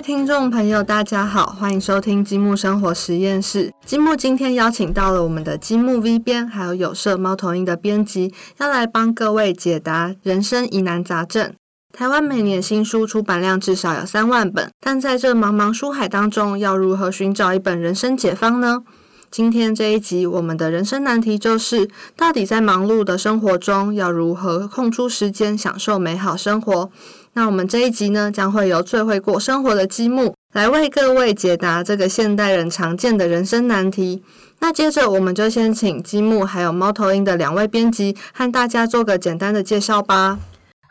[0.00, 3.72] 听众朋友，大家好，欢迎收听积木生活实验室。
[3.84, 11.52] 积木今天邀请到了我们的积木 V 编，还有有色猫头鹰的编辑，要来帮各位解答人生疑难杂症。
[11.92, 18.82] 台湾每年新书出版量至少有三万本，但在这茫茫书海当中，要如何寻找一本人生解方呢？
[19.30, 26.90] 今天这一集，我们的人生难题就是：到底在忙碌的生活中，要如何空出时间享受美好生活？
[27.34, 34.22] 那我们这一集呢，将会由最会过生活的积木来为各位解答这个现代人常见的人生难题。
[34.58, 40.40] 那接着，我们就先请积木还有猫头鹰的两位编辑，和大家做个简单的介绍吧。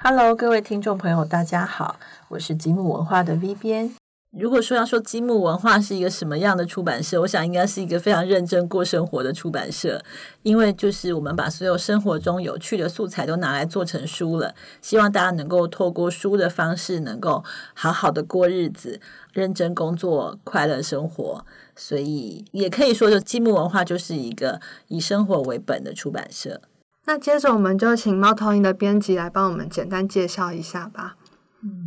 [0.02, 1.98] Hello，各位听众朋友，大家好，
[2.30, 3.97] 我是积木文化的 V 编。
[4.32, 10.04] 如果说要说积木文化是一个什么样的出版社，我想应该是一个非常认真过生活的出版社，
[10.44, 17.44] 因为就是我们把所有生活中有趣的素材都拿来做成书了，希望大家能够透过书的方式，能够
[17.74, 19.00] 好好的过日子，
[19.34, 21.46] 认真工作，快乐生活。
[21.76, 26.62] 所以也可以说，就积木文化就是一个以生活为本的出版社。
[27.06, 31.17] 那接着我们就请猫头鹰的编辑来帮我们简单介绍一下吧。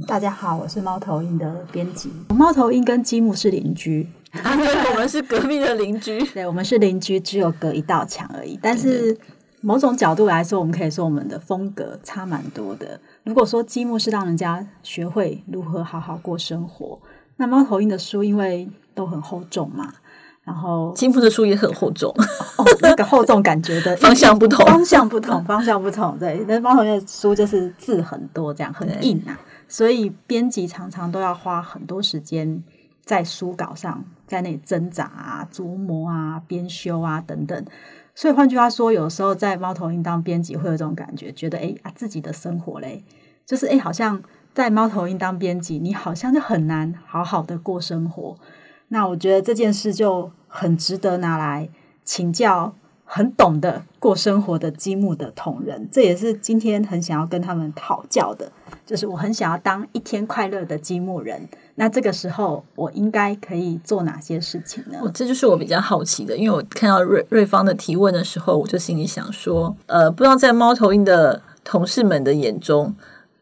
[0.06, 2.10] 大家好，我是猫头鹰的编辑。
[2.30, 4.08] 猫头鹰跟积木是邻居，
[4.90, 6.20] 我们是隔壁的邻居。
[6.34, 8.58] 对，我们是邻居，只有隔一道墙而已。
[8.60, 9.16] 但是
[9.60, 13.00] 某种角度来说，我们可以说我们的风格差蛮多的。
[13.22, 17.00] 如果说积木是让人家学会如何好好过生活，
[17.36, 19.94] 那猫头鹰的书因为都很厚重嘛，
[20.42, 22.12] 然后积木的书也很厚重，
[22.58, 26.18] 哦，那个厚重感觉的 方向不同，方向不同，方向不同。
[26.18, 29.38] 对，那猫头鹰的书就是字很多，这样很硬啊。
[29.70, 32.60] 所以编辑常常都要花很多时间
[33.04, 37.64] 在书稿上，在那里挣扎啊、琢磨啊、编修啊等等。
[38.16, 43.04] 所以换句话说，有时候在猫头鹰当编辑会有这种感觉，觉得哎啊自己的生活嘞，
[43.46, 44.20] 就是哎好像
[44.52, 48.36] 在猫头鹰当编辑，你好像就很难好好的过生活。
[48.88, 51.68] 那我觉得这件事就很值得拿来
[52.04, 52.74] 请教
[53.12, 58.48] 很懂得过生活的积木的同仁，这也是今天很想要跟他们讨教的。
[58.86, 64.98] 就是我很想要当一天快乐的积木人，那这个时候我应该可以做哪些事情呢？
[65.12, 72.94] 这就是我比较好奇的，因为我看到瑞瑞芳的提问的时候，我就心里想说，呃，不知道在猫头鹰的同事们的眼中，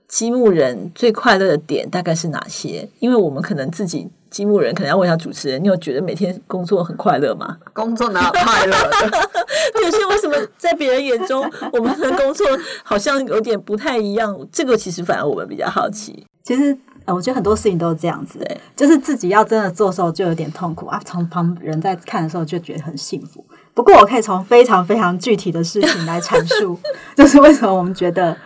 [0.08, 2.88] 积木人最快乐的点大概是哪些？
[2.98, 4.08] 因为我们可能自己。
[4.30, 7.56] 积木人可能要问一下主持人，你有觉得每天工作很快乐吗？
[7.72, 8.76] 工作哪有快乐？
[9.72, 12.46] 可是为什么在别人眼中，我们的工作
[12.84, 14.38] 好像有点不太一样？
[14.52, 16.26] 这个其实反而我们比较好奇。
[16.44, 16.76] 其实，
[17.06, 18.38] 呃，我觉得很多事情都是这样子，
[18.76, 23.42] 就是自己要真的做的时候就有点痛苦啊，从旁人在看的时候就觉得很幸福。
[23.72, 26.78] 不过，我可以从非常非常具体的事情来阐述，
[27.16, 28.36] 就是为什么我们觉得。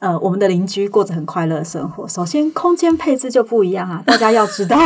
[0.00, 2.06] 呃，我们的邻居过着很快乐的生活。
[2.06, 4.76] 首先，空间配置就不一样啊，大家要知道，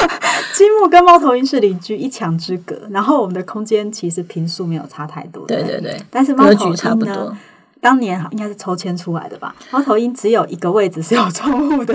[0.54, 2.74] 积木跟猫头鹰是邻居，一墙之隔。
[2.90, 6.00] 然后，我们的空间其实平数没有差太多，对对对。
[6.10, 7.36] 但是猫头鹰呢，
[7.80, 9.54] 当年应该是抽签出来的吧？
[9.70, 11.94] 猫头鹰只有一个位置是有窗户的。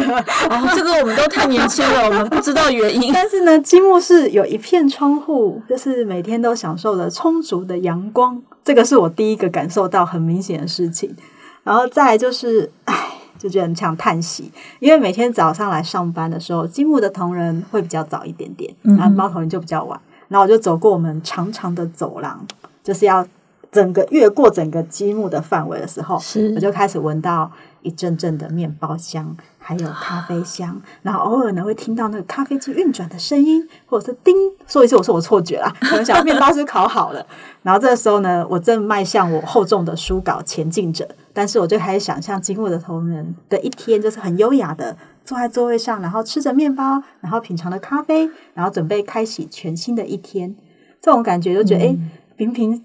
[0.49, 3.11] 哦，这个我们都太年轻了，我们不知道原因。
[3.13, 8.41] 但是呢，积木是有一片窗户，就是每天都享受了充足的阳光。
[8.63, 11.13] 这个是我第一个感受到很明显的事情。
[11.63, 12.95] 然后再就是，唉，
[13.39, 19.99] 就觉得很想叹息，因为每天早上来上班的时候，积木的同仁会比较早一点点，然后猫头鹰就比较晚。
[20.27, 22.45] 然后我就走过我们长长的走廊，
[22.83, 23.25] 就是要
[23.71, 26.15] 整个越过整个积木的范围的时候，
[26.55, 27.51] 我就开始闻到
[27.83, 29.35] 一阵阵的面包香。
[29.65, 34.35] 还有咖啡香，然后偶尔呢会听到那个咖啡机运转的声音，或者是叮，
[34.67, 37.25] 说一次我说我错觉啦，可能想面包是烤好了。
[37.61, 50.53] 然后这个时候呢，我正迈向我厚重的书稿前进着，但是我就开始想象经过的同仁的一天，就是很优雅的坐在座位上，然后吃着面包，然后品尝着咖啡，然后准备开启全新的一天。
[51.01, 51.97] 这种感觉就觉得，哎，
[52.35, 52.83] 平平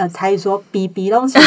[0.00, 1.38] 呃，才说比比东西，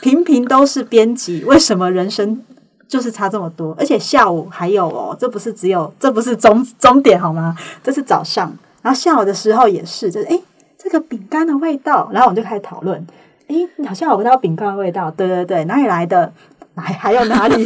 [0.00, 2.42] 平平都是编辑，为什么人生？
[2.88, 7.54] 就是差这么多，而且下午还有哦，这不是只有，这不是终终点好吗？
[7.84, 8.50] 这是早上，
[8.80, 10.42] 然后下午的时候也是，就是诶，
[10.78, 13.06] 这个饼干的味道，然后我们就开始讨论，
[13.48, 16.32] 诶，好像有闻到饼干的味道，对对对，哪里来的？
[16.74, 17.62] 还还有哪里？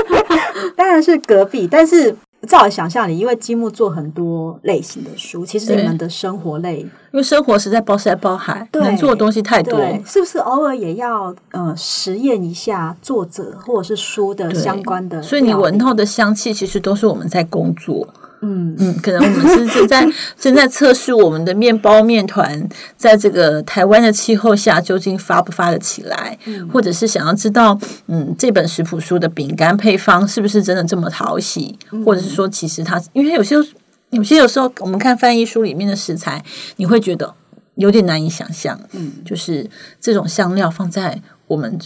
[0.74, 9.80] 当然是隔壁，但是在我想象里，因为积木做很多类型的书，其实你们的生活类因为生活实在包山包海，对能做的东西太多。
[10.06, 15.20] 是不是偶尔也要呃实验一下作者或者是书的相关的？
[15.20, 18.06] 所以你闻，到的香气，其实都是我们在工作。
[18.42, 18.76] 嗯。
[18.78, 20.08] 嗯，可能我们是正在
[20.38, 26.38] 正在测试我们的面包面团，在这个台湾的气候下究竟发不发得起来，
[26.72, 33.56] 或者是想要知道，嗯，这本食谱书的饼干配方是不是真的这么讨喜，或者是说，其实它，因为有些
[34.10, 36.44] 有些有时候我们看翻译书里面的食材，
[36.76, 37.34] 你会觉得
[37.74, 39.68] 有点难以想象，嗯，就是
[40.00, 41.78] 这种香料放在我们。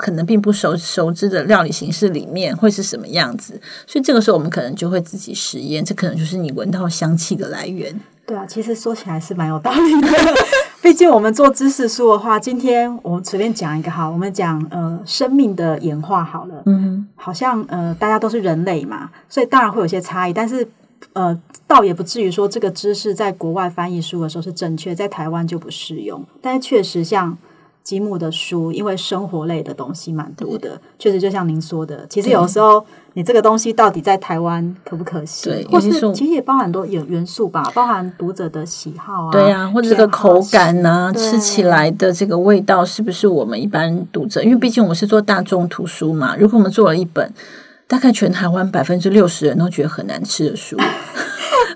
[0.00, 7.94] 可能并不熟熟知的料理形式里面会是什么样子，所以这个时候我们可能就会自己实验，这可能就是你闻到香气的来源。
[8.26, 10.08] 对啊，其实说起来是蛮有道理的。
[10.80, 20.66] 毕竟我们做知识书的话，今天我们随便讲一个哈，我们讲呃生命的演化好了，嗯，好像呃大家都是人类嘛，所以当然会有些差异，但是
[21.12, 26.24] 呃倒也不至于说这个知识在国外翻译书的时候是正确，在台湾就不适用。
[26.40, 27.36] 但是确实像
[27.90, 44.40] 积木的书，因为生活类的东西蛮多的，确实就像您说的，其实有时候你这个东西到底在台湾可不可行，对或是其是其实也包含很多有元素吧，包含读者的喜好啊，对呀、或者这个口感呐、对吃起来的这个味道是不是我们一般读者？
[44.40, 47.34] 因为毕竟我们是做大众图书嘛，如果我们做了一本
[47.88, 50.76] 大概全台湾百分之六十人都觉得很难吃的书，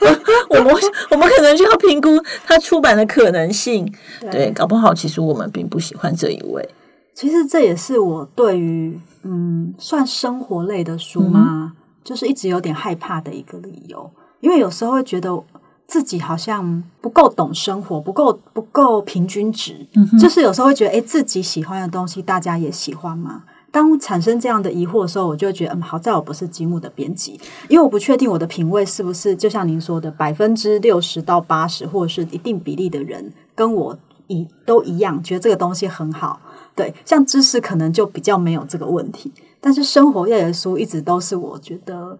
[0.51, 0.75] 我们
[1.11, 2.11] 我们可能就要评估
[2.45, 3.93] 它出版的可能性。
[4.21, 6.69] 对，搞不好其实我们并不喜欢这一位。
[7.15, 11.73] 其实这也是我对于嗯算生活类的书吗？
[12.03, 14.11] 就是一直有点害怕的一个理由，
[14.41, 15.43] 因为有时候会觉得
[15.87, 19.87] 自己好像不够懂生活，不够不够平均值，
[20.19, 23.45] 就是有时候会觉得，哎，自己喜欢的东西大家也喜欢吗？
[23.75, 33.99] 当产生这样的疑惑的时候，我就会觉得，嗯，好在我不是积木的编辑，因为我不确定我的品味是不是就像您说的，百分之六十到八十，或者是一定比例的人跟我
[34.29, 36.41] 一都一样，觉得这个东西很好。
[36.77, 42.17] 对，像知识可能就比较没有这个问题，但是生活类的书一直都是我觉得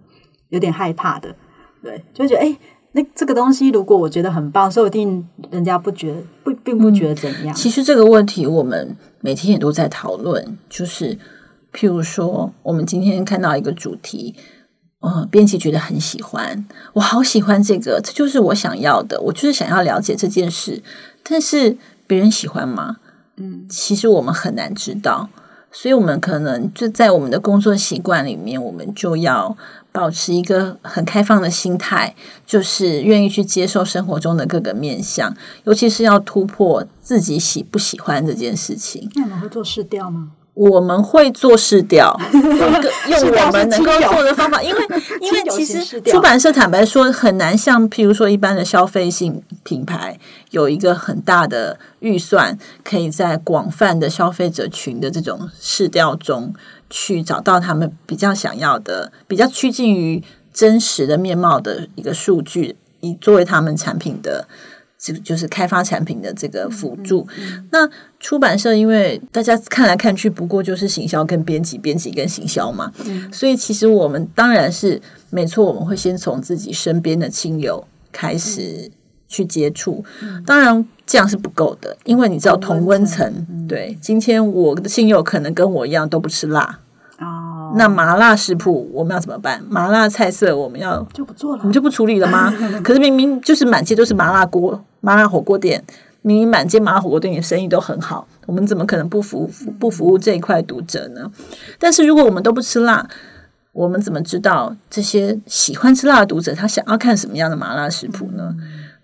[0.49, 1.37] 有点害怕的。
[1.81, 2.47] 对，就会觉得哎。
[2.47, 2.59] 诶
[2.97, 7.53] 那这个东西，如果我觉得很棒，说不定人家不觉得不，并不觉得怎样。
[7.53, 11.19] 其实这个问题我们每天也都在讨论，就是
[11.75, 14.37] 譬如说，我们今天看到一个主题，
[15.01, 20.81] 呃，编辑觉得很喜欢，我好喜欢这个，这就是我想要的，我就是想要了解这件事，
[21.25, 21.77] 但是
[22.07, 22.99] 别人喜欢吗？
[23.37, 25.29] 嗯，其实我们很难知道，
[25.73, 29.57] 所以我们可能就在我们的工作习惯里面，我们就要
[29.91, 32.15] 保持一个很开放的心态，
[32.47, 39.11] 就是愿意去接受生活中的各个面向，尤其是要突破自己喜不喜欢这件事情。
[39.17, 40.31] 那你们会做试调吗？
[40.55, 44.81] 我们会做试调， 用我们能够做的方法，因为
[45.21, 50.17] 因为其实出版社坦白说很难像譬如说一般的消费性品牌
[50.51, 56.55] 有一个很大的预算，可以在广泛的消费者群的这种试调中
[56.89, 60.23] 去找到他们比较想要的、比较趋近于
[60.53, 64.47] 真实的面貌的一个数据，以作为他们产品的。
[65.05, 67.27] 这个就是开发产品的这个辅助。
[67.71, 67.87] 那
[68.19, 72.91] 出版社因为大家看来看去，不过就是行销跟编辑，编辑跟行销嘛，
[73.31, 74.99] 所以其实我们当然是
[75.29, 78.91] 没错，我们会先从自己身边的亲友开始
[79.29, 80.03] 去接触。
[80.47, 86.79] 当然这样是不够的，因为你知道同温层，对，今天我的亲友可能跟我一样都不吃辣。
[87.65, 89.63] 哦，那麻辣食谱我们要怎么办？
[89.69, 91.73] 麻辣菜色我们要就不做了我们。
[91.73, 92.53] 就不处理了吗？
[92.85, 95.83] 可是明明就是满街都是麻辣锅、麻辣火锅店，
[96.23, 101.31] 明明满街麻辣火锅店的生意都很好，我们怎么可能不服不服务这一块读者呢？
[101.79, 103.09] 但是如果我们都不吃辣，
[103.73, 108.55] 我们怎么知道这些喜欢吃辣的读者他想要看什么样的麻辣食谱呢？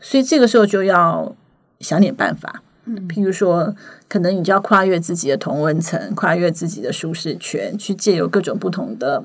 [0.01, 1.35] 所以这个时候就要
[1.81, 2.63] 想点办法。
[3.09, 3.75] 譬如说，
[4.09, 9.23] 可能你就要跨越自己的同温层，跨越自己的舒适圈，去借由各种不同的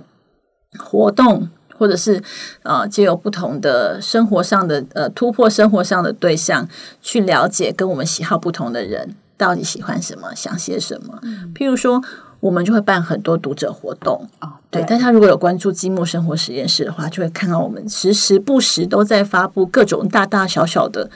[0.77, 2.21] 活动，或者是
[2.63, 6.67] 呃借由不同的生活上的呃突破生活上的对象，
[7.01, 11.19] 去了解跟我们喜好不同的人到底喜欢什么，想些什么。
[11.53, 12.01] 譬如说，
[12.39, 21.09] 我们就会办很多读者活动，哦，对，大家如果有关注积木生活实验室的话，就会看到我们时时不时都在发布各种大大小小的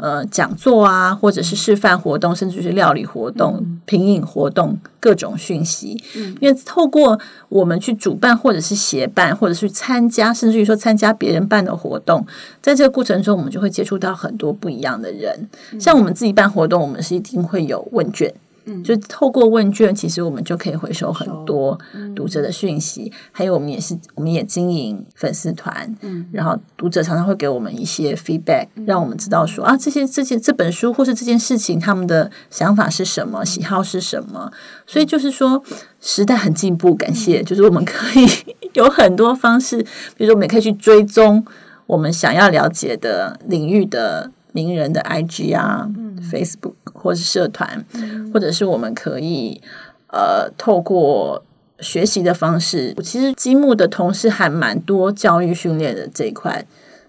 [0.00, 6.02] 呃讲座啊，或者是示范活动，甚至是料理活动、品饮活动各种讯息。
[6.40, 12.26] 因为透过我们去主办，或者是协办，或者是参加，甚至于说参加别人办的活动，
[12.60, 15.48] 在这个过程中，我们就会接触到很多不一样的人。
[15.78, 18.32] 像我们自己办活动，我们是一定会有问卷。
[18.70, 18.82] 嗯。
[18.84, 22.14] 就透过问卷，其实我们就可以回收很多嗯。
[22.14, 23.12] 读者的讯息。
[23.32, 26.26] 还有，我们也是，我们也经营粉丝团，嗯。
[26.32, 34.52] 然后读者常常会给我们一些 feedback，让我们知道说啊，这些这些这本书或是这件事情，他们的想法是什么，喜好是什么。
[34.86, 35.62] 所以就是说，
[36.00, 38.26] 时代很进步，感谢，就是我们可以
[38.74, 39.78] 有很多方式，
[40.16, 41.44] 比如说我们也可以去追踪
[41.86, 45.88] 我们想要了解的领域的名人的 IG 啊、
[46.20, 47.84] Facebook 或是社团，
[48.32, 49.60] 或者是我们可以
[50.08, 51.42] 呃透过
[51.80, 56.64] 学习的方式，其实积木的同事还蛮多教育训练的这一块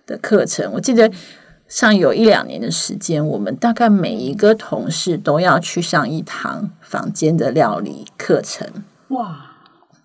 [0.06, 0.72] 的课程。
[0.74, 1.12] 我记得
[1.68, 8.68] 上有一两年的时间，我们大概每一个同事都要去上一堂房间的料理课程。
[9.10, 9.48] 哇！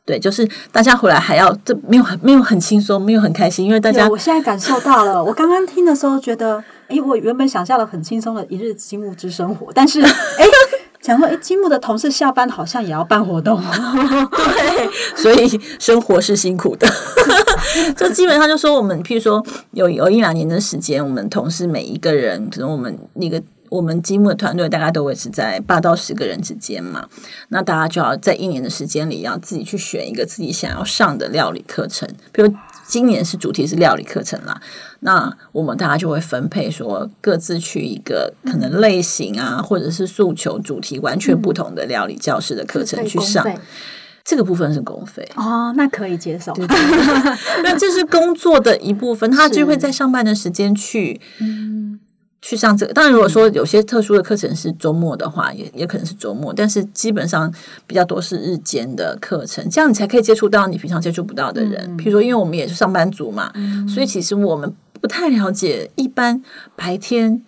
[0.05, 5.25] 对，就是大家回来还要这没有很没有很轻松，没有很开心，因为大家我现在感受到了。
[5.25, 10.47] 我刚刚听的时候觉得，哎，我原本想象了很轻松的一日积木之生活，但是哎，
[11.01, 13.61] 想说哎，积木的同事下班好像也要办活动。
[14.37, 16.87] 对，所以生活是辛苦的。
[17.97, 27.09] 就基本上就说我们，譬如说有有一两年的时间，我们同事每一个人，可能我们那个我们积木的团队大概都维持在八到十个人之间嘛。
[27.49, 32.53] 那大家就要在一年的时间里，要自己去选一个自己想要上的料理课程，比如。
[32.89, 34.61] 今年是主题是料理课程啦，
[35.01, 43.45] 那我们大家就会分配说各自去一个可能类型啊，或者是诉求主题完全不同的料理教室的课程去上。
[44.23, 46.53] 这个部分是公费哦，那可以接受。
[47.65, 51.99] 那这是工作的一部分，他就会在上班的时间去，嗯，
[52.49, 52.93] 去上这个。
[52.93, 57.53] 当然，如果说有些特殊的课程是周末的话，也也可能是周末，但是基本上
[57.87, 61.97] 比较多是日间的课程，这样你才可以接触到你平常接触不到的人。
[61.97, 63.53] 比如说，因为我们也是上班族嘛，
[63.89, 66.41] 所以其实我们不太了解一般
[66.77, 67.43] 白天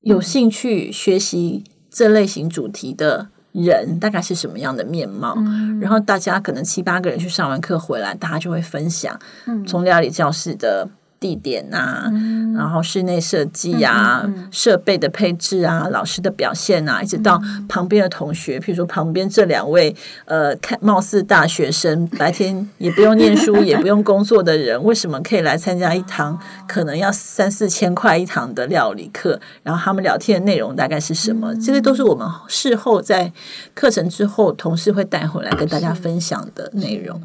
[0.00, 3.28] 有兴趣学习这类型主题的。
[3.58, 5.32] 人大概是什么样的面貌？
[5.38, 9.18] 嗯、然后大家可能七八个人去上完课回来，大家就会分享
[9.66, 10.86] 从料理教室的
[11.26, 19.92] 地点啊，嗯、然后室内设计啊、设备的配置啊、老师的表现啊，一直到旁边的同学，譬如说旁边这两位
[20.26, 29.40] 呃，看貌似大学生， 白天也不用念书也不用工作的人，为什么可以来参加一堂可能要三四千块一堂的料理课？
[29.64, 31.52] 然后他们聊天的内容大概是什么？
[31.56, 33.32] 这些都是我们事后在
[33.74, 37.20] 课程之后，同事会带回来跟大家分享的内容。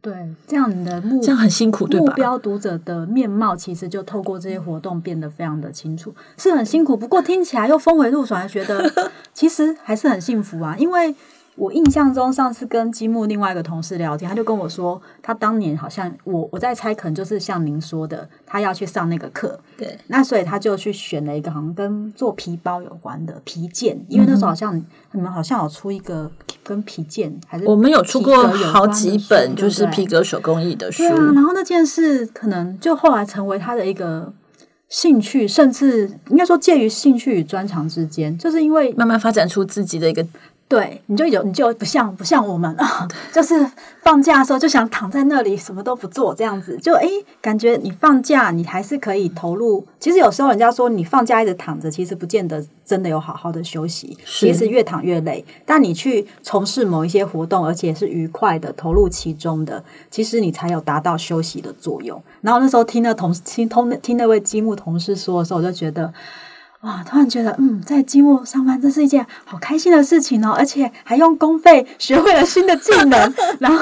[0.00, 0.12] 对，
[0.46, 2.06] 这样你的目这样很辛苦，对吧？
[2.06, 6.96] 目标读者的面貌其实就透过这些活动变得非常的清楚，是很辛苦。
[6.96, 8.90] 不过听起来又峰回路转，觉得
[9.32, 10.76] 其实还是很幸福啊。
[10.78, 11.14] 因为
[11.56, 26.28] 我印象中上次跟积木另外一个同事聊天，他就跟我说，他当年好像我我在猜，可能就是像您说的，他要去上那个课，对，那所以他就去选了一个好像跟做皮包有关的皮件，因为那时候好像、嗯、你们好像有出一个
[26.64, 31.04] 跟皮件，还是我们有出过好几本，就是皮革手工艺的书。
[31.04, 34.32] 对啊，然后那件事可能就后来成为他的一个
[34.88, 40.26] 兴趣，甚至应该说介于兴趣与专长之间，就是因为慢慢发展出自己的一个。
[40.74, 43.64] 对，你就有你就不像不像我们啊，就是
[44.02, 47.08] 放假的时候就想躺在那里什么都不做这样子，就诶
[47.40, 49.86] 感觉你放假你还是可以投入。
[50.00, 55.44] 其实有时候人家说你放假一直躺着，其实不见得真的有好好的休息，其实越躺越累。
[55.64, 62.20] 但你去从事某一些活动，而且是愉快的投入其中的，其实你才有达到休息的作用。
[62.40, 66.12] 然后那时候听那同听通听那位积木同事说的时候，我就觉得。
[66.84, 67.02] 哇！
[67.08, 73.78] 突然觉得，嗯，在积木上班，这是一件好开心的事情哦，而且还用公费学会了新的技能， 然后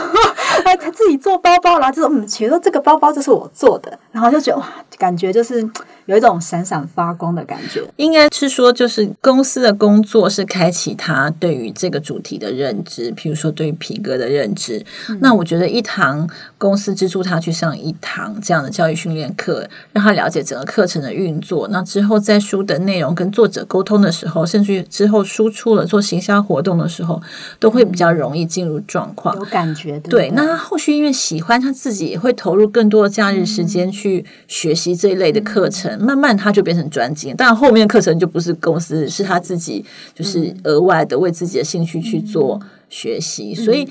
[0.65, 4.69] 还他自己做包包，然后就说，嗯，其实这个包包就是我做的，然后就觉得哇，
[4.99, 5.69] 感觉就是
[6.07, 7.83] 有一种闪闪发光的感觉。
[7.97, 14.85] 应该是说，就是公司的工作是开启他对于这个主题的认知，譬如说对于皮革的认知。
[15.09, 21.67] 嗯、那我觉得一堂公司资助他去上一堂这样的教育训练课，让他了解整个课程的运作。
[21.69, 27.23] 那之后在书的内内容跟作者沟通的时候，甚至之后输出了做行销活动的时候，
[27.59, 29.99] 都会比较容易进入状况，有感觉。
[30.01, 37.35] 对，对，那他后续因为喜欢，他自己也会投入更多的假日时间去学习这一类的课程，嗯、慢慢他就变成专精。
[37.39, 43.89] 但，后面课程就不是公司，是他自己就是额外的为自己的兴趣去做学习，嗯、所以。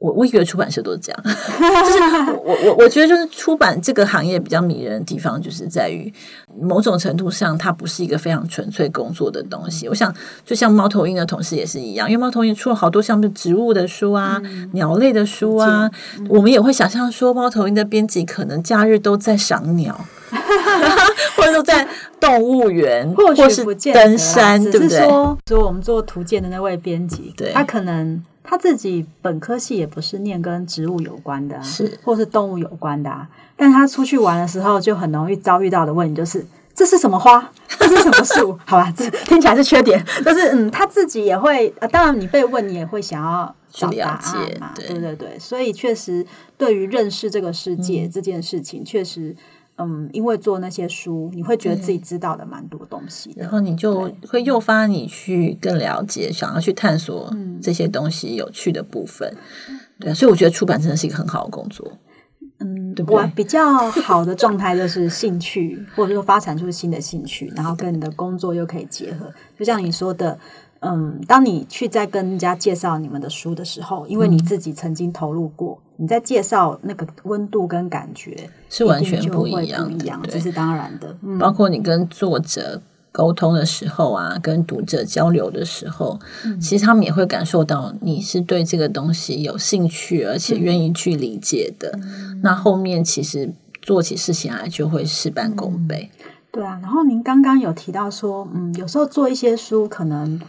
[0.00, 1.20] 我我以为出版社都是这样，
[1.84, 6.10] 就是我我我觉得就是出版这个行业比较迷人的地方，就是在于
[6.58, 9.86] 某种程度上，它不是一个非常纯粹工作的东西。
[9.88, 10.10] 我想，
[10.42, 20.06] 就像猫头鹰的同事也是一样，因为猫头鹰出了好多像植物的书啊、嗯、鸟类的书啊，嗯、我们也会想象说，猫头鹰的编辑可能假日都在赏鸟。
[21.36, 21.86] 或者说在
[22.18, 24.98] 动物园，或或是登山，只对不对？
[24.98, 36.44] 是说，说我们做图鉴的那位编辑，对他可能他自己本科系也不是念跟植物有关的、啊，是或是动物有关的、啊，但他出去玩的时候就很容易遭遇到的问题就是。
[36.72, 37.50] 这是什么花？
[37.78, 38.58] 这是什么树？
[38.64, 46.24] 好吧，这听起来是缺点， 但是嗯，他自己也会，呃，当然你被问，你也会想要去了找答嘛，对对对对，所以确实
[46.56, 49.36] 对于认识这个世界、嗯这件事情，确实，
[49.80, 53.48] 嗯，因为做那些书，你会觉得自己知道的蛮多东西然。
[53.48, 59.34] 后你就会诱发你去更了解，想要去探索嗯这些东西有趣的部分。
[59.98, 61.90] 对啊，所以我觉得出版真的是一个很好的工作。
[62.58, 69.32] 嗯对，不对我比较好的状态就是兴趣，或者说发展出新的兴趣，然后跟你的工作又可以结合。
[69.58, 70.38] 就像你说的，
[70.80, 81.14] 嗯，当你去在跟人家介绍你们的书的时候，因为嗯你自己曾经投入过，你在介绍那个温度跟感觉是完全不一样一样，这是当然的。
[81.22, 82.80] 嗯，包括你跟作者
[83.12, 91.90] 沟通的时候啊，跟读者交流的时候，嗯其实他们也会感受到你是对这个东西有兴趣，而且愿意去理解的。
[92.02, 96.10] 嗯那后面其实做起事情来就会事半功倍。
[96.50, 100.40] 对啊，然后您刚刚有提到说，嗯，有时候做一些书，可能，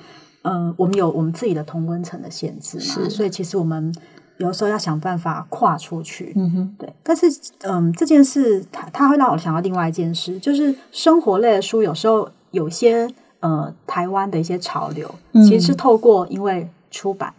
[0.43, 3.93] 嗯、我们有我们自己的同温层的限制嘛，是所以其实我们
[4.37, 6.91] 有时候要想办法跨出去，嗯哼，对。
[7.03, 7.27] 但是，
[7.61, 13.07] 嗯，这件事它它会让我想到另外一件事，就是生活类的书，有时候有些
[13.41, 17.33] 呃台湾的一些潮流，嗯其实是透过因为出版，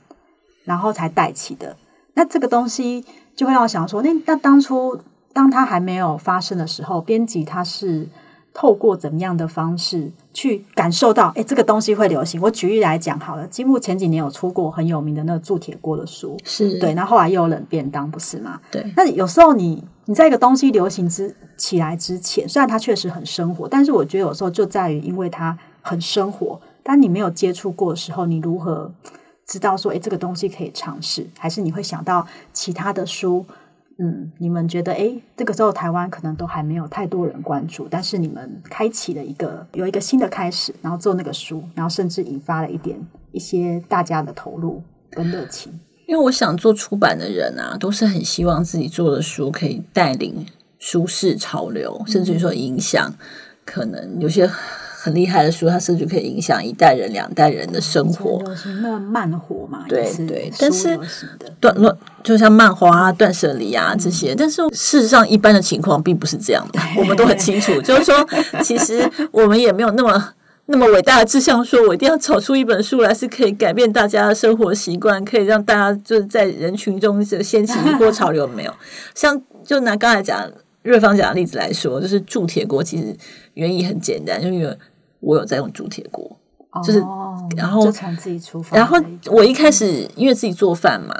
[0.65, 1.77] 然后才带起的。
[2.15, 3.05] 那这个东西
[3.35, 5.01] 就会让我想说，那那当初
[5.33, 8.07] 当它还没有发生的时候，编辑他是
[8.55, 12.41] 透过怎么样的方式去感受到，哎，这个东西会流行。
[12.41, 18.61] 我举例来讲好了，积木前几年有出过很有名的那个铸铁锅的书，是对，那后来又有冷便当，不是吗？
[18.71, 28.93] 对那有时候你你在一个东西流行之起来之前，虽然它确实很生活，但是我觉得有时候就在于因为它很生活，但你没有接触过的时候，你如何
[29.47, 31.27] 知道说，诶，这个东西可以尝试？
[31.39, 33.47] 还是你会想到其他的书？
[34.05, 42.99] 嗯，你们觉得，诶，这个时候台湾可能都还没有太多人关注，但是你们开启了一个有一个新的开始，然后做那个书，然后甚至引发了一点
[43.31, 45.73] 一些大家的投入跟热情。
[46.09, 50.45] 因为我想做出版的人啊，都是很希望自己做的书可以带领
[50.81, 53.15] 舒适潮流，甚至于说影响，
[53.65, 54.51] 可能有些
[55.03, 58.41] 很厉害的书，它甚至可以影响一代人、两代人的生活。
[58.81, 60.97] 那慢活嘛，对对但是
[61.59, 68.15] 断乱就像漫画啊、断舍离啊这些，但是事实上一般的情况并不是这样的，我们都很清楚， 就是说，
[68.63, 70.35] 其实我们也没有那么。
[70.67, 78.47] 那么伟大的志向，说我一定要找出一本书来，是可以改变大家的生活习惯，可以让大家就是在人群中就掀起一波潮流。
[78.47, 78.73] 没有，
[79.13, 80.49] 像就拿刚才讲
[80.83, 83.15] 瑞芳讲的例子来说，就是铸铁锅，其实
[83.55, 84.79] 原意很简单，就因为
[85.23, 86.37] 我有在用铸铁锅，
[86.85, 88.99] 就是哦然后就从自己厨房，然后
[89.31, 91.15] 我一开始因为自己做饭嘛，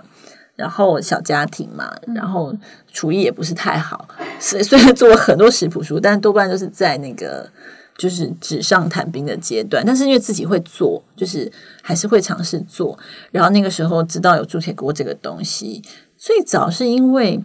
[0.57, 2.55] 然后小家庭嘛，然后
[2.93, 4.09] 厨艺也不是太好，
[4.41, 7.49] 虽 虽然做了很多食谱书，但多半都是在那个
[7.97, 9.85] 就是纸上谈兵的阶段。
[9.87, 12.99] 但是因为自己会做，就是还是会尝试做。
[13.31, 15.83] 然后那个时候知道有铸铁锅这个东西，
[16.17, 17.41] 最早是因为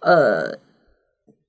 [0.00, 0.58] 呃。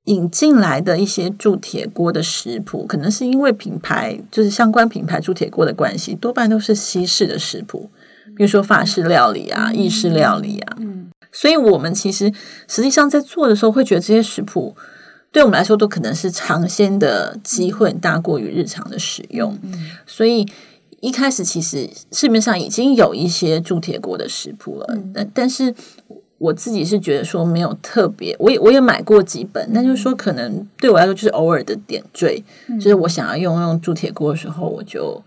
[0.08, 7.89] 引进来的一些铸铁锅的食谱，可能是因为品牌就是相关品牌铸铁锅的关系，多半都是西式的食谱，
[8.36, 10.78] 比如说法式料理啊、意式料理啊。
[10.80, 12.34] 嗯所以我们其实
[12.67, 14.76] 实际上在做的时候，会觉得这些食谱
[15.32, 19.56] 对我们来说都可能是尝鲜的机会大过于日常的使用。
[19.62, 20.48] 嗯所以
[21.02, 25.76] 一开始其实市面上已经有一些铸铁锅的食谱了，嗯但但是
[26.39, 32.43] 我自己是觉得说没有特别，我也我也买过几本，那就是说可能对我来说就是偶尔的点缀，
[32.80, 35.21] 就是我想要用用铸铁锅的时候，我就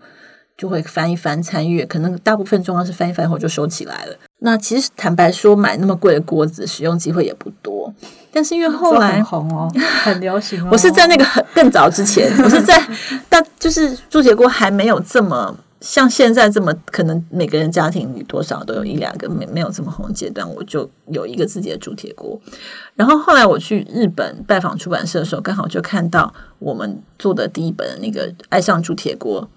[0.57, 4.15] 就会翻一翻参阅，可能大部分重要是翻一翻后就收起来了。
[4.39, 7.93] 那其实坦白说，买那么贵的锅子，使用机会也不多。
[8.33, 9.69] 但是因为后来很红哦，
[10.03, 10.69] 很流行哦。
[10.71, 12.81] 我是在那个很更早之前，我是在
[13.27, 22.39] 大就是铸铁锅还没有这么像现在这么可能每个人家庭里多少都有一两个，没没有这么红的阶段，我就有一个自己的铸铁锅。
[22.95, 29.49] 然后后来我去日本拜访出版社的时候，刚好就看到我们做的第一本那个《爱上铸铁锅》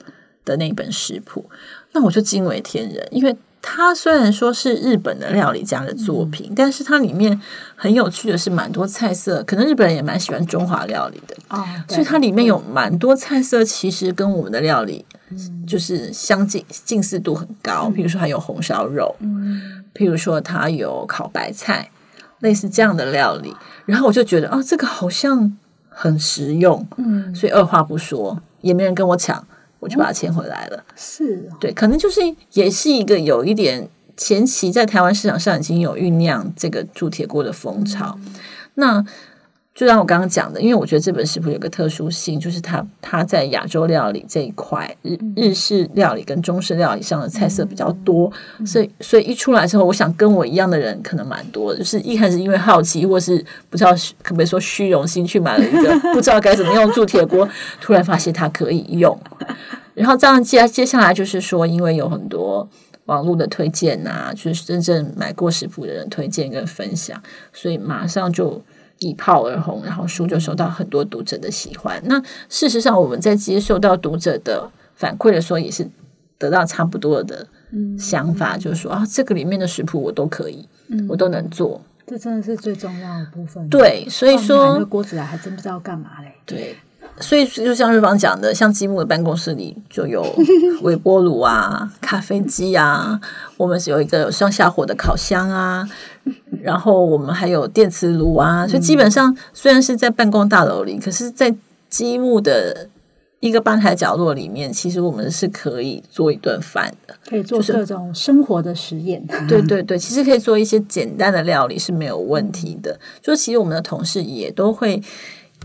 [0.44, 1.44] 的那本食谱，
[1.92, 3.36] 那我就惊为天人，因为。
[3.66, 7.40] 它虽然说是日本的料理家的作品，但是它里面
[7.74, 15.06] 很有趣的是，蛮多菜色，可能日本人也蛮喜欢中华料理的，哦，所以它里面有蛮多菜色，其实跟我们的料理
[15.66, 17.90] 就是相近近似度很高。
[17.90, 21.90] 比如说，还有红烧肉，嗯譬如说它有烤白菜，
[22.40, 23.54] 类似这样的料理。
[23.86, 25.56] 然后我就觉得，哦，这个好像
[25.88, 29.46] 很实用，嗯所以二话不说也没人跟我抢，
[29.78, 30.82] 我就把它签回来了。
[30.96, 32.20] 是哦，对，可能就是
[32.52, 38.18] 也是一个有一点前期在台湾市场上已经有酝酿这个铸铁锅的风潮。
[38.74, 39.04] 那
[39.74, 48.30] 就像我刚刚讲的，因为我觉得这本食谱有个特殊性，就是它它在亚洲料理这一块，日日式料理跟中式料理上的菜色比较多，
[48.64, 53.90] 所以所以一出来之后，我想跟我一样的人可能蛮多的，就是一开始因为好奇，或是不知道
[54.22, 57.48] 可不可以说虚荣心去买了一个不知道该怎么用铸铁锅，
[57.80, 59.18] 突然发现它可以用，
[59.94, 62.68] 然后这样接接下来就是说，因为有很多。
[63.06, 68.58] 网络的推荐啊，就是真正买过食谱的人推荐跟分享，所以马上就
[69.08, 72.00] 一炮而红，然后书就受到很多读者的喜欢。
[72.06, 75.86] 那事实上，我们在接受到读者的反馈的时候，也是
[76.38, 77.46] 得到差不多的
[77.98, 80.66] 想法，就是说啊，这个里面的食谱我都可以，
[81.08, 81.80] 我都能做。
[82.06, 83.68] 这真的是最重要的部分。
[83.68, 86.32] 对，所以说锅子来还真不知道干嘛嘞。
[86.46, 86.76] 对。
[87.20, 90.24] 所以就像瑞芳讲的，像积木的办公室里就有
[90.82, 93.20] 微波炉啊、咖啡机啊，
[93.56, 95.88] 我们是有一个上下火的烤箱啊，
[96.64, 101.54] 然后我们还有电磁炉啊，所以基本上虽然是在办公大楼里，可是，在
[101.90, 102.88] 积木的
[103.40, 109.22] 一个吧台角落里面，其实我们是可以做一顿饭的，可以做各种生活的实验。
[109.46, 112.98] 对对对，其实可以做一些简单的料理是没有问题的。
[113.20, 115.02] 就其实我们的同事也都会。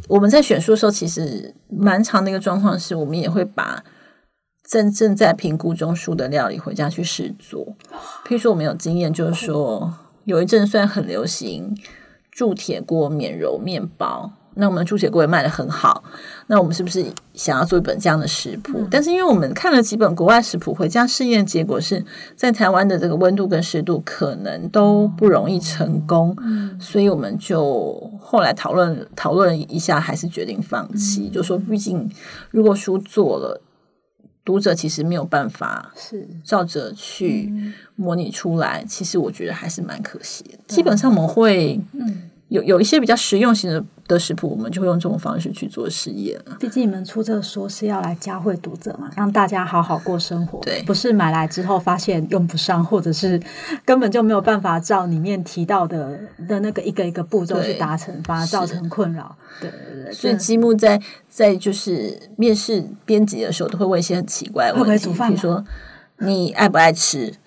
[0.08, 3.84] 我们在选书的时候，其实蛮长的一个状况是，我们也会把
[4.68, 7.66] 正正在评估中书的料理回家去试做。
[8.26, 9.94] 譬如说，我们有经验，就是说
[10.30, 11.76] 有一阵虽然很流行
[12.32, 14.32] 铸铁锅免揉面包。
[14.56, 16.04] 那我们铸铁锅也卖的很好，
[16.48, 18.86] 那我们是不是想要做一本这样的食谱？
[18.92, 22.04] 但是因为我们看了几本国外食谱，回家试验结果是
[22.36, 26.36] 在台湾的这个温度跟湿度可能都不容易成功，
[26.78, 31.30] 所以我们就后来讨论讨论一下，还是决定放弃。
[31.30, 32.10] 就说毕竟
[32.50, 33.62] 如果书做了，
[34.50, 36.28] 读者其实没有办法是。
[36.44, 37.54] 照着去
[37.96, 40.58] 模拟出来，其实我觉得还是蛮可惜的。
[40.68, 41.80] 基本上我们会
[42.50, 43.84] 有有一些比较实用型的。
[44.10, 46.36] 的食谱，我们就会用这种方式去做实验。
[46.60, 50.60] 毕竟你们出这个书是要来教会读者嘛，让大家好好过生活。
[50.62, 53.40] 对，不是买来之后发现用不上，或者是
[53.86, 59.36] 根本就没有办法照里面提到的的那个一个一个步骤去达成，反而造成困扰。
[59.62, 60.12] 对对对。
[60.12, 65.64] 所以积木在在就是面试编辑的时候，都会问一些很奇怪的问题，比如说。
[66.20, 67.34] 你爱不爱吃？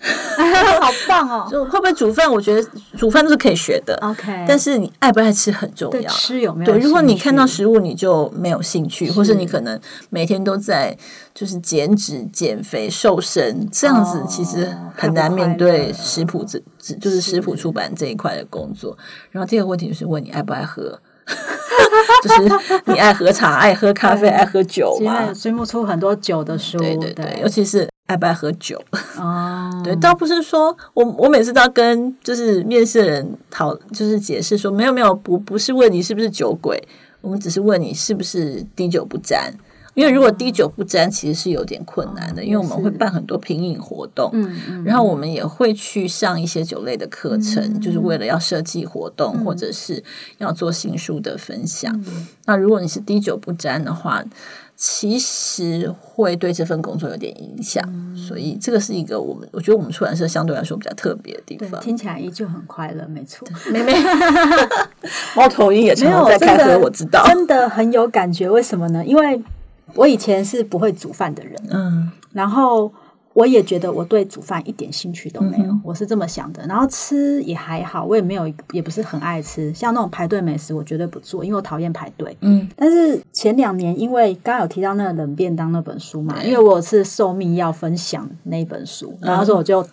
[0.81, 1.47] 好棒哦！
[1.49, 2.29] 就会不会煮饭？
[2.29, 3.95] 我觉得煮饭都是可以学的。
[4.01, 6.09] OK，但是你爱不爱吃很重要。
[6.11, 6.73] 吃有没有？
[6.73, 10.97] 对，如果你看到食物你就没有兴趣，或是你可能每天都在
[11.33, 16.59] 就是减脂、减肥、瘦身，这样子其实很难面对食谱这
[16.95, 18.97] 就是食谱出版这一块的工作。
[19.31, 20.99] 然后第二个问题就是问你爱不爱喝。
[22.23, 25.31] 就是你爱喝茶、爱喝咖啡、爱喝酒嘛？
[25.33, 28.81] 追不出很多酒的书，对对对，尤其是爱不爱喝酒
[29.17, 29.69] 哦。
[29.83, 36.81] 对，倒不是说我我每次都要跟就是面试的人讨，就是解释说没有没有，不不是问你是不是酒鬼，
[37.21, 39.53] 我们只是问你是不是滴酒不沾。
[39.93, 42.43] 因为如果滴酒不沾，其实是有点困难的。
[42.43, 44.31] 因为我们会办很多品饮活动，
[44.83, 50.03] 然后我们也会去上一些酒类的课程，就是为了要设计活动或者是
[50.39, 52.03] 要做新书的分享。
[52.45, 54.23] 那如果你是滴酒不沾的话，
[54.75, 57.83] 其实会对这份工作有点影响。
[58.15, 61.79] 所以这个是一个我们我觉得我们出版社相对来说比较特别的地方。
[61.79, 63.47] 听起来依旧很快乐，没错。
[63.71, 63.93] 妹妹，
[65.37, 68.49] 猫头鹰也常常在开会，我知道，真的很有感觉。
[68.49, 69.05] 为什么呢？
[69.05, 69.41] 因为
[69.95, 72.91] 我以前是不会煮饭的人，嗯，然后
[73.33, 76.65] 我也觉得我对煮饭一点兴趣都没有，我是这么想的。
[76.67, 82.35] 然后吃也还好，我也没有，也不是很爱吃，像那种排队美食，我绝对不做，因为我讨厌排队。
[82.41, 89.85] 嗯，但是前两年，因为刚刚有提到那个冷便当那本书嘛，因为我是受命要分享那本书，然后说我就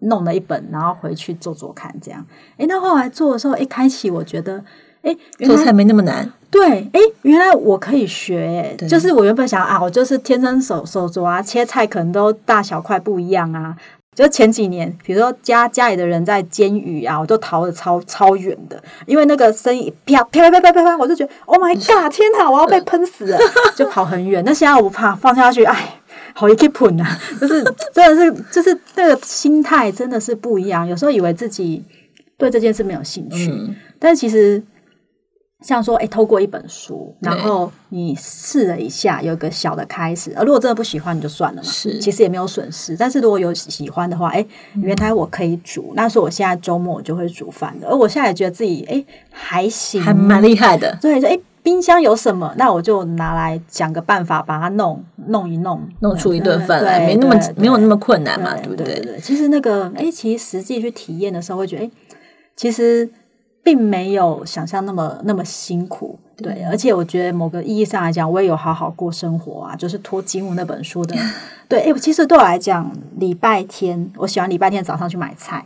[0.00, 2.24] 弄了一本，然后回去做做看，这样。
[2.56, 4.64] 哎，那后来做的时候，一开启我觉得。
[5.00, 5.16] 哎，
[5.46, 6.28] 做菜没那么难。
[6.50, 8.74] 对，哎，原来我可以学。
[8.88, 13.76] 就是我原本想啊，我就是天生手手镯啊，切菜可能都大小块不一样啊。
[14.14, 23.38] 就前几年，比如说家家里的人在煎鱼啊，我都逃的超超远的，因为那个声音啪啪啪啪啪啪，我就觉得 Oh my God，天哪，我要被喷死了，
[23.76, 24.42] 就跑很远。
[24.44, 26.00] 那现在我不怕，放下去，哎，
[26.32, 27.16] 好一个盆啊！
[27.40, 30.88] 就是真的是，就是那个心态真的是不一样。
[30.88, 31.84] 有时候以为自己
[32.36, 33.52] 对这件事没有兴趣，
[34.00, 34.60] 但是其实。
[35.60, 40.32] 像说，哎，透过一本书，然后你试了一下，有一个小的开始。
[40.36, 41.68] 而如果真的不喜欢，你就算了嘛。
[41.68, 42.96] 是，其实也没有损失。
[42.96, 45.92] 但是如果有喜欢的话，哎，原来我可以煮。
[45.96, 47.88] 那时候我现在周末我就会煮饭的。
[47.88, 50.96] 而我现在也觉得自己，哎，还行，还蛮厉害的。
[51.00, 58.94] 对，就哎，冰箱有什么，那我就拿来想个办法把它弄弄一弄，弄出一顿饭对来，没那么没有那么困难嘛，对对不对？
[59.00, 61.90] 对对，其实那个，哎，其实实际去体验的时候，会觉得，哎，
[62.54, 63.10] 其实
[63.62, 66.18] 并没有想象那么那么辛苦。
[66.36, 71.16] 对，而且我觉得某个意义上来讲，我也有好好过生活啊，就是托积木那本书的。
[71.68, 75.64] 对，哎，其实对我来讲，礼拜天我喜欢礼拜天早上去买菜，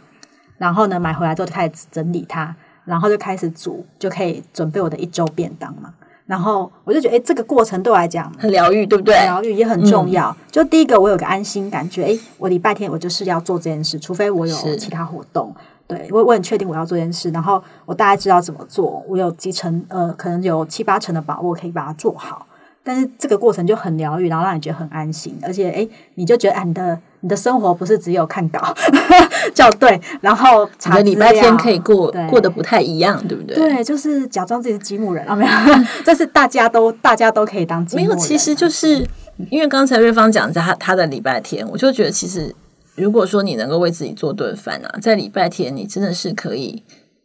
[0.56, 5.92] 然后呢买回来之后就开始整理它，然后就开始煮，就可以准备我的一周便当嘛。
[6.24, 9.14] 然后我就觉得，哎，这个过程对我来讲很疗愈，对不对？
[9.24, 10.34] 疗愈也很重要。
[10.50, 15.54] 就第一个，我有个安心感觉，诶，我礼拜天我就是要做这件事，除非我有其他活动。
[15.96, 22.46] 对我我很确定我要做这件事，然后我大概知道怎么做，我有几成呃，可能有七八成的把握可以把它做好。
[22.84, 28.74] 但是这个过程就很疗愈，然后让你觉得很安心，而且诶，你就觉得啊，你的你的生活不是只有看稿
[29.54, 33.54] 校对，然后你查的礼拜天可以过对过得不太一样，对不对？
[33.54, 35.50] 对，就是假装自己是积木人啊，没有，
[36.04, 38.08] 这是大家都大家都可以当积木人。
[38.08, 39.06] 没有，其实就是
[39.48, 42.52] 因为刚才瑞芳讲在他他的礼拜天，我就觉得其实
[42.94, 46.82] 如果说你能够为自己做顿饭啊，在礼拜天你真的是可以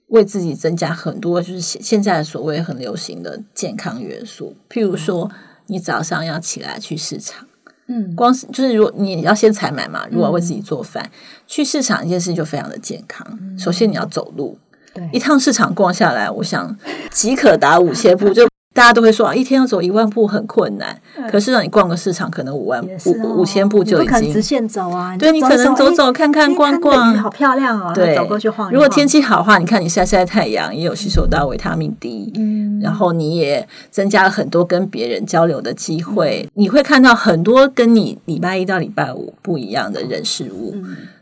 [0.08, 5.30] 为自己增加很多就是现现在所谓很流行的健康元素，譬如说
[5.66, 7.46] 你早上要起来去市场。
[7.90, 11.10] 嗯，光是就是如果你要先采买嘛，如果要为自己做饭，
[11.46, 13.26] 去市场一件事就非常的健康。
[13.58, 14.58] 首先你要走路，
[14.94, 15.10] 对。
[15.14, 16.78] 一趟市场逛下来，我想
[17.12, 18.46] 即可达五千步，就
[18.78, 20.96] 大家都会说啊，一天要走一万步很困难。
[21.32, 23.14] 可是让你逛个市场，可能五万也是哦。
[23.24, 24.42] 五五千步就已经直经。
[24.44, 27.16] 线走啊，对你可能走走看看逛逛。
[27.16, 28.72] 好漂亮哦，对，走过去晃。
[28.72, 40.76] 如果天气好的话，你看你晒晒太阳，也有吸收到维他命 D，嗯，然后你也增加了很多跟别人交流的机会，你会看到很多跟你礼拜一到礼拜五不一样的人事物，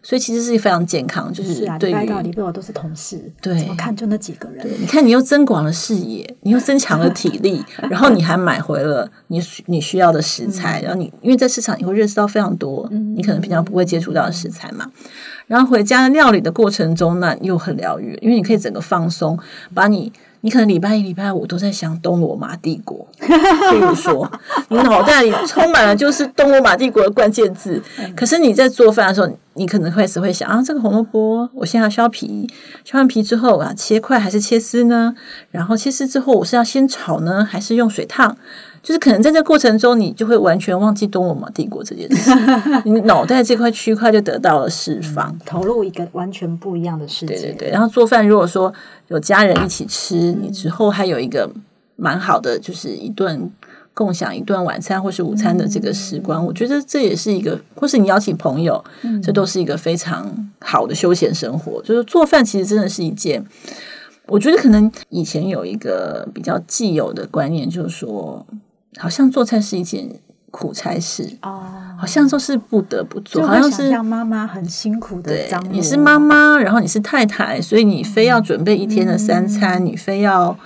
[0.05, 3.57] 所以其实是非常健康，就是对礼拜到于礼拜我都是同事，对。
[3.57, 14.91] 怎么看就那几个人，你看你又增广了视野，你又增强了体力， 然后你还买回了你需你需要的食材，然后你因为在市场你会认识到非常多你可能平常不会接触到的食材嘛，
[15.47, 19.39] 然后回家料理的过程中呢又很疗愈，因为你可以整个放松，
[19.73, 20.13] 把你。
[20.45, 24.31] 你可能礼拜一、礼拜五都在想东罗马帝国， 比如说，
[24.69, 27.81] 你脑袋里充满了就是东罗马帝国的关键字。
[28.15, 32.47] 可是你在做饭的时候，你可能开始会想啊，这个红萝卜我现在要削皮，
[32.83, 35.15] 削完皮之后啊，切块还是切丝呢？
[35.49, 38.37] 然后切丝之后，我是要先炒呢，还是用水烫？
[38.85, 42.29] 就是可能在这过程中，你就会完全忘记东罗马帝国这件事，
[42.85, 45.35] 你脑袋这块区块就得到了释放。
[45.43, 47.33] 投入一个完全不一样的世界。
[47.33, 48.71] 对对对，然后做饭如果说
[49.07, 51.49] 有家人一起吃，你之后还有一个
[51.95, 53.51] 蛮好的，就是一顿
[53.95, 58.83] 共享一顿晚餐或是午餐的这个时光，我觉得这也是一个，或是你邀请朋友，
[59.23, 61.81] 这都是一个非常好的休闲生活。
[61.81, 63.43] 就是做饭其实真的是一件，
[64.27, 68.45] 我觉得可能以前有一个比较既有的观念，就是说，
[68.97, 70.09] 好像做菜是一件
[70.51, 71.37] 苦差事。
[71.41, 71.63] 哦，
[71.97, 79.85] 好像都是不得不做，好像是妈妈很辛苦的对，你是妈妈，然后你是太太，所以你非要准备一天的三餐，嗯。
[79.85, 80.57] 你非要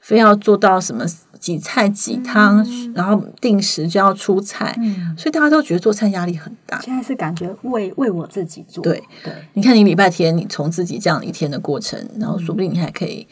[0.00, 1.04] 非要做到什么
[1.38, 2.92] 几菜几汤，嗯。
[2.94, 4.76] 然后定时就要出菜，
[5.16, 6.80] 所以大家都觉得做菜压力很大。
[6.80, 9.00] 现在是感觉为为我自己做，对。
[9.22, 13.26] 对，你看，你礼拜天你从自己这样一天的过程，然后说不定你还可以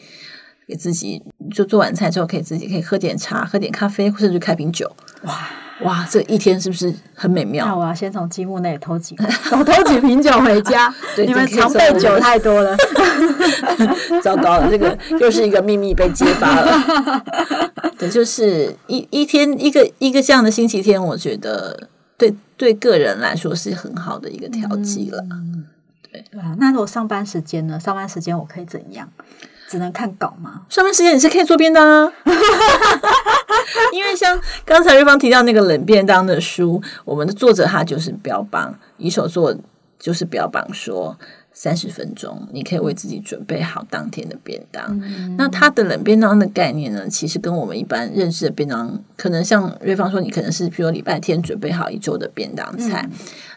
[0.67, 4.95] 给自己就做完菜之后，可以自己可以喝点茶、喝点咖啡，甚至开瓶酒。
[5.23, 5.47] 哇。
[5.83, 7.75] 哇，这一天是不是很美妙那？
[7.75, 9.15] 我要先从积木那里偷几，
[9.47, 10.91] 少偷几瓶酒回家。
[11.15, 12.75] 对你们常备酒太多了。
[14.23, 17.23] 糟糕了，这个又是一个秘密被揭发了。
[17.99, 25.23] 对，就是一一天一个一个这样的星期天，我觉得对对个人来说是很好的一个调剂了。
[26.11, 27.79] 对啊，那如果上班时间呢？
[27.79, 29.07] 上班时间我可以怎样？
[29.67, 30.61] 只能看稿吗？
[30.69, 32.11] 上班时间你是可以做便当啊，
[33.93, 39.55] 因为像刚才瑞芳提到那个冷便当的书，我们的作者他就是标榜以手做，
[39.99, 41.17] 就是标榜说。
[41.59, 45.01] 三十分钟，你可以为自己准备好当天的便当。
[45.39, 53.09] 那他的冷便当的概念呢，其实跟我们一般认识的便当，可能像瑞芳说，你可能是比如说礼拜天准备好一周的便当菜。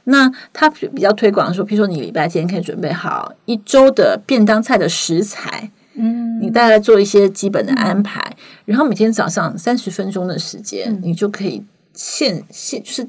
[0.05, 5.70] 那他比较推广说，譬如说你礼拜天可以准备好一周的便当菜的食材。
[5.94, 11.62] 嗯，你大概做一些基本的安排，然后每天早上三十分钟的时间，你就可以
[11.94, 13.09] 现现就是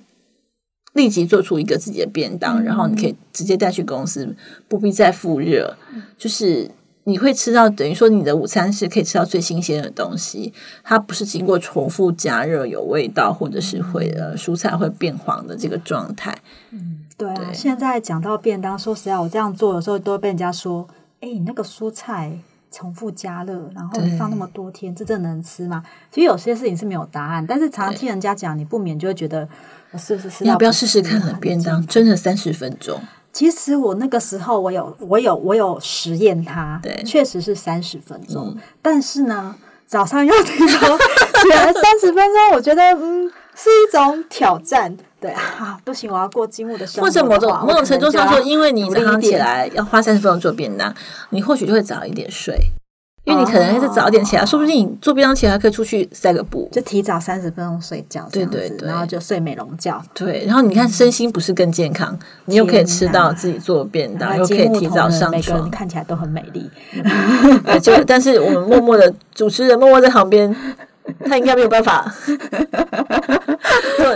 [0.94, 4.36] 立即做出一个自己的便当，然后你可以直接带去公司，
[4.68, 5.78] 不必再复热，
[6.18, 6.70] 就是。
[7.06, 16.38] 你会吃到等于说你的午餐是可以吃到最新鲜的东西，它不是经过重复加热有味道，或者是会呃蔬菜会变黄的这个状态。
[16.70, 17.34] 嗯对啊。
[17.36, 20.88] 对现在讲到便当，说实在，我这样做的时候都会被人家说
[21.22, 22.38] ：“哎，你那个蔬菜
[22.72, 25.84] 重复加热，然后你放那么多天，这真的能吃吗？
[26.10, 29.48] 其实有些事情是没有答案，但是常常听人家讲，你不免就会觉得
[29.92, 31.86] 我是不是吃到你要不要试试看适合冷便当？
[31.86, 33.00] 真的三十分钟，
[33.34, 39.56] 其实我那个时候我有我有我有实验它，对确实是三十分钟，嗯但是呢，
[39.86, 44.96] 早上又提早起来三十分钟，我觉得嗯是一种挑战。
[45.22, 50.92] 对啊， 不行，我要过积木的生活或者某种某种程度上说，因为你努早上起来要花三十分钟做便当，
[51.30, 52.58] 你或许就会早一点睡，
[53.26, 56.68] 因为你可能还是早一点起来，哦说不定你做便当起来可以出去散个步。
[56.72, 58.88] 就提早三十分钟睡觉，对对对。
[58.88, 60.04] 然后就睡美容觉。
[60.16, 66.68] 对，然后你看身心不是更健康，你又可以吃到自己做便当，又可以提早上仁每个人床，看起来都很美丽，
[67.64, 70.54] 对就但是我们默默的 主持人默默在旁边，
[71.26, 72.14] 他应该没有办法。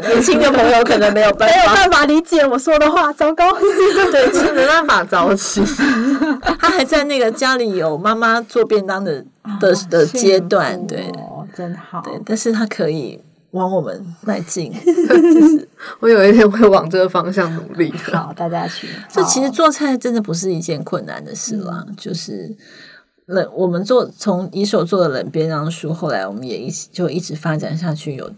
[0.08, 3.51] 年轻的朋友可能没有办法，没有办法理解我说的话，糟糕。
[3.53, 5.63] 对，是没办法早起。
[6.60, 9.23] 他还在那个家里有妈妈做便当的
[9.60, 12.01] 的的阶段，对哦，真好。
[12.01, 14.73] 对，但是他可以往我们迈进。
[15.99, 18.17] 我有一天会往这个方向努力的。
[18.17, 18.89] 好，大家去。
[19.10, 22.53] 这其实做菜真的不是一件困难的事啦，就是
[23.26, 28.32] 冷我们做从一手做的冷便当书，后来我们也一起就一直发展下去，有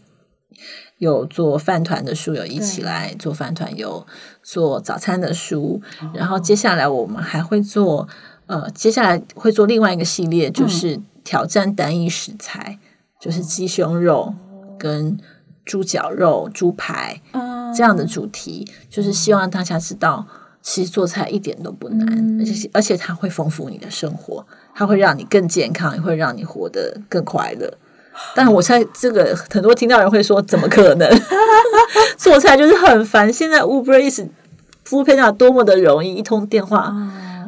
[0.98, 4.06] 有做饭团的书，有一起来做饭团，有
[4.42, 5.82] 做早餐的书，
[6.14, 8.08] 然后接下来我们还会做
[8.46, 12.80] 呃，接下来会做另外一个系列，就是挑战单一食材，
[13.20, 14.34] 就是鸡胸肉
[14.80, 15.18] 跟
[15.66, 17.22] 猪脚肉、猪排。
[17.34, 17.58] 嗯。
[17.76, 20.26] 这样的主题，就是希望大家知道，
[20.62, 22.40] 其实做菜一点都不难，嗯。
[22.40, 27.74] 而且而且它会丰富你的生活，它会让你更健康，也会让你活得更快乐。
[28.36, 31.10] 但我猜这个很多听到人会说，怎么可能？
[32.16, 33.34] 做菜就是很烦。
[33.34, 34.28] 现在 Uber Eats
[34.84, 36.94] 服务配套多么的容易，一通电话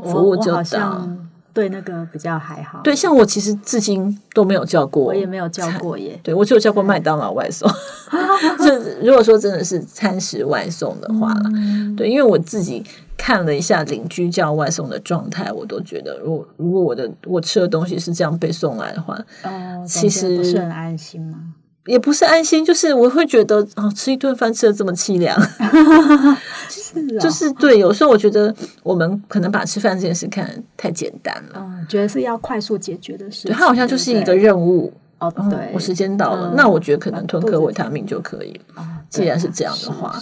[0.03, 1.07] 服务就到。
[1.53, 2.79] 对那个比较还好。
[2.83, 6.19] 对，像我其实至今都没有叫过，我也没有叫过耶。
[6.23, 7.69] 对我只有叫过麦当劳外送。
[8.59, 12.83] 就如果说真的是餐食外送的话啦，嗯对，因为我自己
[13.17, 21.37] 看了一下邻居叫外送的状态，我都觉得，如果如果我的我吃的东西是这样被送来的话，哦，其实不实是很安心吗？
[21.85, 25.39] 也不是安心，就是我会觉得哦，吃一顿饭吃的这么凄凉，
[26.69, 33.51] 是哦就是对，有时候我觉得我们可能把吃饭这件事看得太简单了，嗯，觉得是要快速解决的事情。
[33.53, 34.91] 它好像就是一个任务。
[35.19, 38.81] 哦，哦对，我时间到了，嗯那我觉得可能吞颗维他命就可以了。
[38.81, 40.15] 哦既然是这样的话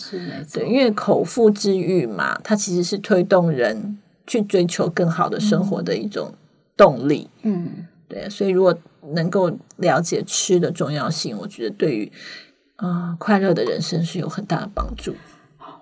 [0.52, 6.34] 对，因为口腹之欲嘛，它其实是推动人去追求更好的生活的一种
[6.76, 7.30] 动力。
[7.44, 8.76] 嗯，对，所以如果
[9.14, 12.12] 能够了解吃的重要性，我觉得对于
[12.78, 15.16] 啊、呃快乐的人生是有很大的帮助。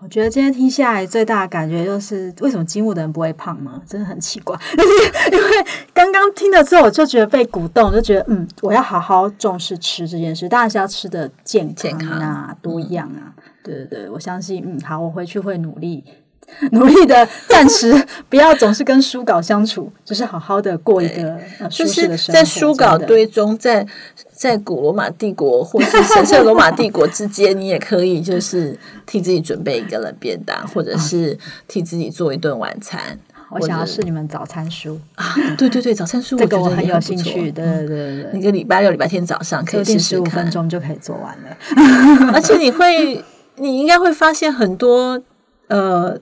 [0.01, 3.81] 我觉得今天听下来最大的感觉就是，为什么金木的人不会胖吗？
[3.87, 4.55] 真的很奇怪。
[4.75, 13.33] 但 是因为刚刚听了之后，我就觉得被鼓动，就觉得嗯，我要好好重视吃这件事，当然是要吃的健健康啊、康多样啊。
[13.63, 16.03] 对对对，我相信，嗯，好，我回去会努力。
[16.71, 17.93] 努力的暂时
[18.29, 22.33] 不要总是跟书稿相处，就是好好的过一个呃舒就是适的生活。
[22.33, 23.85] 在书稿堆中，在
[24.33, 33.19] 在古罗马帝国 或是神圣罗马帝国之间，你也可以就是替自己准备一个冷便当，或者是替自己做一顿晚餐。
[33.51, 37.51] 我想要或者试你们早餐书，啊，对对对，早餐书这个觉得我很有兴趣。
[37.51, 42.31] 对对对对一个礼拜六、礼拜天早上可以试试看十五分，钟就可以做完了。
[42.33, 43.23] 而且你会，
[43.57, 45.21] 你应该会发现很多
[45.67, 46.19] 呃，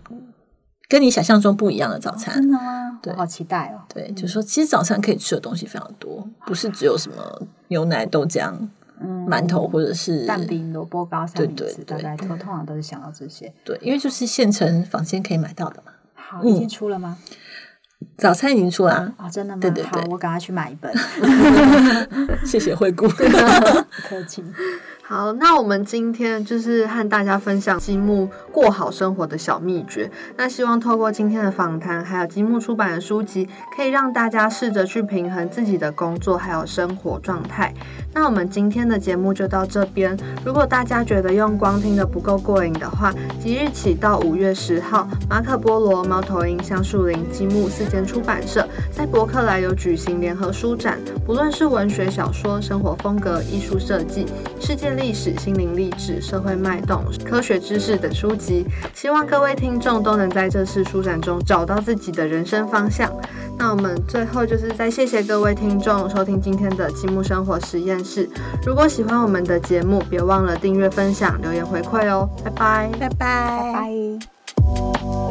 [0.88, 2.36] 跟你想象中不一样的早餐。
[2.36, 2.99] 真的吗？
[3.01, 3.82] 对我好期待哦。
[3.93, 8.53] 对，就是说，其实早餐可以吃的东西非常多，不是只有什么牛奶、豆浆、
[9.01, 13.53] 嗯馒头或者是蛋饼、萝卜糕、三明治，对对对大概通通常都是想到这些。
[13.65, 15.91] 对，因为就是现成房间可以买到的嘛。
[16.13, 17.17] 好，嗯已经出了吗？
[18.17, 19.62] 早餐已经出啦，啊，真的吗？
[19.62, 20.93] 对对对好，我赶快去买一本。
[22.45, 23.08] 谢谢惠顾。
[24.08, 24.43] 客气。
[25.05, 30.09] 好，那我们今天就是和大家分享积木过好生活的小秘诀。
[30.37, 37.73] 那希望透过今天的访谈，还有积木出版的书籍，可以让大家试着去平衡自己的工作还有生活状态。
[38.13, 40.17] 那我们今天的节目就到这边。
[40.45, 54.27] 如果大家觉得用光听的不够过瘾的话，即日起到五月十号，马可波罗、猫头鹰、橡树林、积木四间出版社在博客来有举行联合书展，不论是文学小说、生活风格、艺术设计、
[54.61, 63.11] 世界历史、心灵励志、社会脉动、科学知识等书籍，希望各位听众都能在这次书展中找到自己的人生方向。
[63.57, 68.28] 那我们最后就是再谢谢各位听众收听今天的积木生活实验室。
[68.65, 72.30] 如果喜欢我们的节目，别忘了订阅、分享、留言回馈哦。
[72.43, 72.89] 拜拜。
[72.99, 75.22] 拜拜拜拜。